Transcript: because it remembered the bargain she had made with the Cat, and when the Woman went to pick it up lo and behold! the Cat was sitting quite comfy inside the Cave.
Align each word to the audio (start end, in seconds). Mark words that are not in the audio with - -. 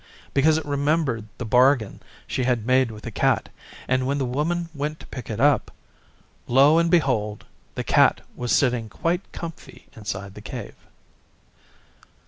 because 0.33 0.57
it 0.57 0.65
remembered 0.65 1.27
the 1.37 1.45
bargain 1.45 2.01
she 2.25 2.43
had 2.43 2.65
made 2.65 2.89
with 2.89 3.03
the 3.03 3.11
Cat, 3.11 3.49
and 3.87 4.07
when 4.07 4.17
the 4.17 4.25
Woman 4.25 4.67
went 4.73 4.99
to 4.99 5.05
pick 5.05 5.29
it 5.29 5.39
up 5.39 5.69
lo 6.47 6.79
and 6.79 6.89
behold! 6.89 7.45
the 7.75 7.83
Cat 7.83 8.21
was 8.35 8.51
sitting 8.51 8.89
quite 8.89 9.21
comfy 9.31 9.85
inside 9.95 10.33
the 10.33 10.41
Cave. 10.41 10.73